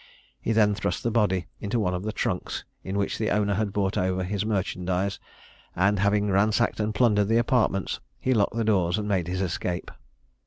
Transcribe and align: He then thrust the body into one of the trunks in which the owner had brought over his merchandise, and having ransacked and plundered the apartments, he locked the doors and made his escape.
He 0.41 0.51
then 0.51 0.73
thrust 0.73 1.03
the 1.03 1.11
body 1.11 1.45
into 1.59 1.79
one 1.79 1.93
of 1.93 2.01
the 2.01 2.11
trunks 2.11 2.63
in 2.83 2.97
which 2.97 3.19
the 3.19 3.29
owner 3.29 3.53
had 3.53 3.71
brought 3.71 3.99
over 3.99 4.23
his 4.23 4.43
merchandise, 4.43 5.19
and 5.75 5.99
having 5.99 6.31
ransacked 6.31 6.79
and 6.79 6.91
plundered 6.95 7.27
the 7.27 7.37
apartments, 7.37 7.99
he 8.19 8.33
locked 8.33 8.55
the 8.55 8.63
doors 8.63 8.97
and 8.97 9.07
made 9.07 9.27
his 9.27 9.41
escape. 9.41 9.91